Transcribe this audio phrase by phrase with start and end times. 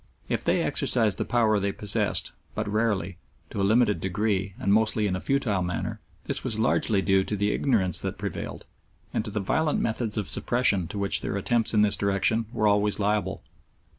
[0.27, 3.17] If they exercised the power they possessed but rarely,
[3.51, 7.35] to a limited degree, and mostly in a futile manner, this was largely due to
[7.35, 8.65] the ignorance that prevailed,
[9.13, 12.65] and to the violent methods of suppression to which their attempts in this direction were
[12.67, 13.43] always liable.